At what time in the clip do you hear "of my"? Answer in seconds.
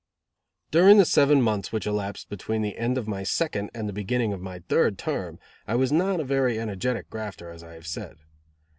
2.97-3.21, 4.33-4.57